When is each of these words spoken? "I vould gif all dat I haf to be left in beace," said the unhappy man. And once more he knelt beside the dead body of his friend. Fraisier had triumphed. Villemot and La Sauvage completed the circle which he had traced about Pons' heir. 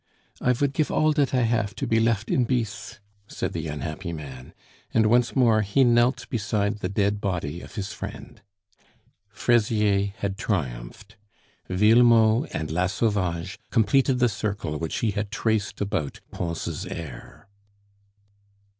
"I 0.41 0.53
vould 0.53 0.73
gif 0.73 0.89
all 0.89 1.11
dat 1.11 1.31
I 1.31 1.43
haf 1.43 1.75
to 1.75 1.85
be 1.85 1.99
left 1.99 2.31
in 2.31 2.45
beace," 2.47 2.97
said 3.27 3.53
the 3.53 3.67
unhappy 3.67 4.11
man. 4.11 4.51
And 4.91 5.05
once 5.05 5.35
more 5.35 5.61
he 5.61 5.83
knelt 5.83 6.27
beside 6.31 6.79
the 6.79 6.89
dead 6.89 7.21
body 7.21 7.61
of 7.61 7.75
his 7.75 7.93
friend. 7.93 8.41
Fraisier 9.29 10.13
had 10.17 10.39
triumphed. 10.39 11.17
Villemot 11.69 12.49
and 12.51 12.71
La 12.71 12.87
Sauvage 12.87 13.59
completed 13.69 14.17
the 14.17 14.27
circle 14.27 14.79
which 14.79 14.97
he 15.01 15.11
had 15.11 15.29
traced 15.29 15.79
about 15.81 16.19
Pons' 16.31 16.87
heir. 16.87 17.47